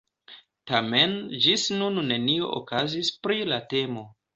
[0.71, 1.13] Tamen
[1.45, 4.13] ĝis nun nenio okazis pri la temo.